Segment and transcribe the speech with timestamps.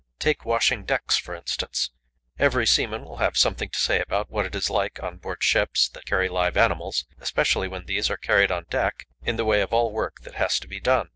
[0.17, 1.91] Take washing decks, for instance.
[2.39, 5.87] Every seaman will have something to say about what this is like on board ships
[5.89, 9.71] that carry live animals, especially when these are carried on deck, in the way of
[9.73, 11.09] all work that has to be done.